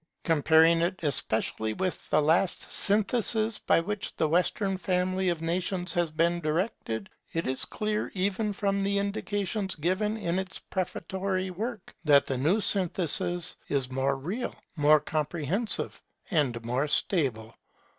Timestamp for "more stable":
16.65-17.53